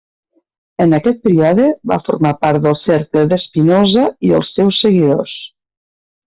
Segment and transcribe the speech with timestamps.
[0.85, 5.37] En aquest període va formar part del cercle de Spinoza i els seus seguidors.